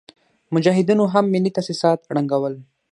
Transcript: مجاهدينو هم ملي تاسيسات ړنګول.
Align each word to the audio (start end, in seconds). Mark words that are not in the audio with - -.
مجاهدينو 0.53 1.05
هم 1.13 1.25
ملي 1.33 1.51
تاسيسات 1.57 1.99
ړنګول. 2.15 2.53